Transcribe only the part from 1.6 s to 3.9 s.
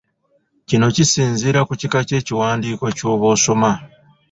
ku kika ky'ekiwandiiko ky'oba osoma.